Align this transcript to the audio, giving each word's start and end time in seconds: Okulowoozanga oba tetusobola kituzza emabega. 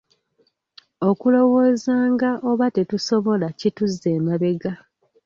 Okulowoozanga 1.09 2.29
oba 2.49 2.67
tetusobola 2.75 3.47
kituzza 3.59 4.07
emabega. 4.17 4.73